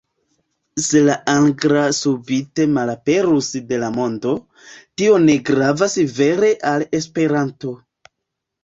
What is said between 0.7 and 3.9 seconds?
Se la angla subite malaperus de